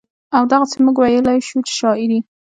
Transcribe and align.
او 0.35 0.43
دغسې 0.51 0.77
مونږ 0.83 0.97
وئيلے 1.01 1.35
شو 1.47 1.59
چې 1.67 1.73
شاعري 1.79 2.19